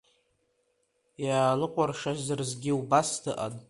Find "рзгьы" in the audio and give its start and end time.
2.39-2.71